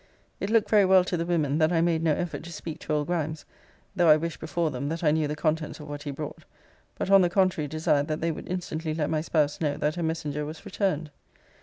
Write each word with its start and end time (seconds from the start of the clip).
It 0.39 0.49
looked 0.49 0.67
very 0.71 0.83
well 0.83 1.03
to 1.03 1.15
the 1.15 1.27
women 1.27 1.59
that 1.59 1.71
I 1.71 1.79
made 1.79 2.01
no 2.01 2.13
effort 2.13 2.41
to 2.45 2.51
speak 2.51 2.79
to 2.79 2.93
old 2.93 3.05
Grimes, 3.05 3.45
(though 3.95 4.09
I 4.09 4.17
wished, 4.17 4.39
before 4.39 4.71
them, 4.71 4.89
that 4.89 5.03
I 5.03 5.11
knew 5.11 5.27
the 5.27 5.35
contents 5.35 5.79
of 5.79 5.87
what 5.87 6.01
he 6.01 6.09
brought;) 6.09 6.43
but, 6.97 7.11
on 7.11 7.21
the 7.21 7.29
contrary, 7.29 7.67
desired 7.67 8.07
that 8.07 8.19
they 8.19 8.31
would 8.31 8.49
instantly 8.49 8.95
let 8.95 9.11
my 9.11 9.21
spouse 9.21 9.61
know 9.61 9.77
that 9.77 9.93
her 9.97 10.01
messenger 10.01 10.43
was 10.43 10.65
returned. 10.65 11.11